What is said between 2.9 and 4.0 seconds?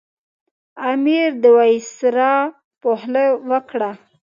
خوله وکړه.